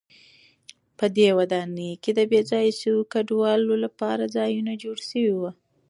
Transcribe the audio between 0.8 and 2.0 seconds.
په دې ودانۍ